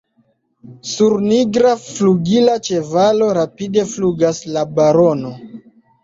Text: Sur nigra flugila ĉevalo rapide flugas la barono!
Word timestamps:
Sur 0.91 1.13
nigra 1.25 1.73
flugila 1.81 2.55
ĉevalo 2.67 3.27
rapide 3.39 3.83
flugas 3.91 4.39
la 4.55 4.63
barono! 4.81 5.35